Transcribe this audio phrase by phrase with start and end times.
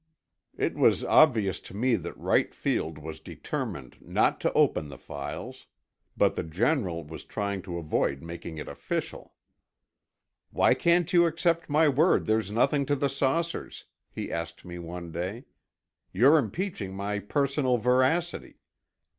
[0.57, 5.67] It was obvious to me that Wright Field was determined not to open the files.
[6.17, 9.35] But the General was trying to avoid making it official.
[10.49, 15.11] "Why can't you accept my word there's nothing to the saucers?" he asked me one
[15.11, 15.45] day.
[16.11, 18.55] "You're impeaching my personal veracity."